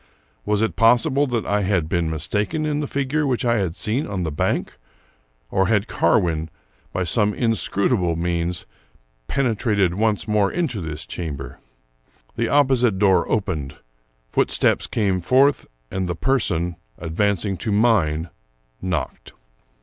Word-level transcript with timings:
Was 0.47 0.63
it 0.63 0.75
possible 0.75 1.27
that 1.27 1.45
I 1.45 1.61
had 1.61 1.87
been 1.87 2.09
mistaken 2.09 2.65
in 2.65 2.79
the 2.79 2.87
figure 2.87 3.27
which 3.27 3.45
I 3.45 3.57
had 3.57 3.75
seen 3.75 4.07
on 4.07 4.23
the 4.23 4.31
bank? 4.31 4.77
or 5.51 5.67
had 5.67 5.87
Carwin, 5.87 6.49
by 6.91 7.03
some 7.03 7.35
inscrutable 7.35 8.15
means, 8.15 8.65
penetrated 9.27 9.93
once 9.93 10.27
more 10.27 10.51
into 10.51 10.81
this 10.81 11.05
chamber? 11.05 11.59
The 12.35 12.49
opposite 12.49 12.97
door 12.97 13.29
opened; 13.31 13.75
foot 14.31 14.49
steps 14.49 14.87
came 14.87 15.21
forth, 15.21 15.67
and 15.91 16.09
the 16.09 16.15
person, 16.15 16.77
advancing 16.97 17.55
to 17.57 17.71
mine, 17.71 18.31
knocked. 18.81 19.33